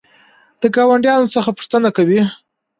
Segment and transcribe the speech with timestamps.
[0.61, 2.19] د ګاونډیانو څخه پوښتنه کوئ؟